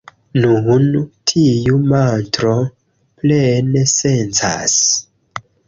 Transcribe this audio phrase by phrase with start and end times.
[0.43, 0.87] Nun,
[1.31, 2.55] tiu mantro
[3.21, 4.77] plene sencas.